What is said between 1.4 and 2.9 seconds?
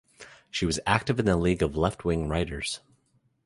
of Left-Wing Writers.